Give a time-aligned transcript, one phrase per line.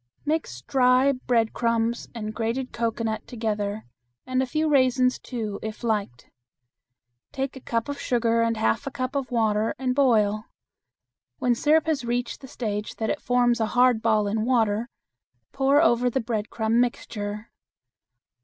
[0.25, 3.85] Mix dry breadcrumbs and grated cocoanut together,
[4.25, 6.31] and a few raisins, too, if liked.
[7.31, 10.45] Take a cup of sugar and half a cup of water, and boil.
[11.37, 14.89] When syrup has reached the stage that it forms a hard ball in water,
[15.51, 17.51] pour over the breadcrumb mixture.